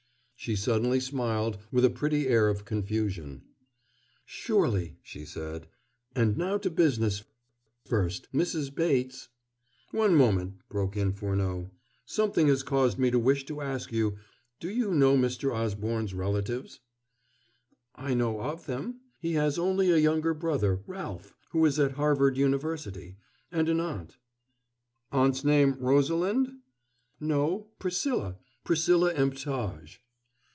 She 0.41 0.55
suddenly 0.55 0.99
smiled, 0.99 1.59
with 1.71 1.85
a 1.85 1.89
pretty 1.91 2.27
air 2.27 2.49
of 2.49 2.65
confusion. 2.65 3.43
"Surely," 4.25 4.97
she 5.03 5.23
said. 5.23 5.67
"And 6.15 6.35
now 6.35 6.57
to 6.57 6.71
business: 6.71 7.23
first, 7.85 8.27
Mrs. 8.33 8.73
Bates" 8.73 9.29
"One 9.91 10.15
moment," 10.15 10.67
broke 10.67 10.97
in 10.97 11.13
Furneaux. 11.13 11.69
"Something 12.07 12.47
has 12.47 12.63
caused 12.63 12.97
me 12.97 13.11
to 13.11 13.19
wish 13.19 13.45
to 13.45 13.61
ask 13.61 13.91
you 13.91 14.17
do 14.59 14.71
you 14.71 14.95
know 14.95 15.15
Mr. 15.15 15.53
Osborne's 15.55 16.15
relatives?" 16.15 16.79
"I 17.93 18.15
know 18.15 18.41
of 18.41 18.65
them. 18.65 18.99
He 19.19 19.33
has 19.33 19.59
only 19.59 19.91
a 19.91 19.97
younger 19.97 20.33
brother, 20.33 20.81
Ralph, 20.87 21.35
who 21.51 21.63
is 21.67 21.79
at 21.79 21.91
Harvard 21.97 22.35
University 22.35 23.15
and 23.51 23.69
an 23.69 23.79
aunt." 23.79 24.17
"Aunt's 25.11 25.43
name 25.43 25.75
Rosalind?" 25.77 26.51
"No 27.19 27.67
Priscilla 27.77 28.39
Priscilla 28.63 29.13
Emptage." 29.13 29.99